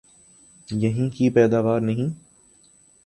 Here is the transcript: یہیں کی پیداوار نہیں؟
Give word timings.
یہیں 0.69 1.09
کی 1.09 1.29
پیداوار 1.29 1.81
نہیں؟ 1.81 2.09